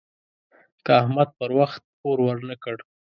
که 0.85 0.91
احمد 1.01 1.29
پر 1.37 1.51
وخت 1.59 1.81
پور 1.99 2.17
ورنه 2.25 2.55
کړ. 2.63 2.75